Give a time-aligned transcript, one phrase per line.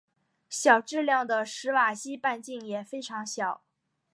[0.49, 3.61] 小质量的史瓦西半径也非常小。